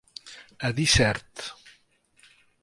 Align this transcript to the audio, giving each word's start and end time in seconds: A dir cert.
A 0.69 0.71
dir 0.79 0.87
cert. 0.93 1.45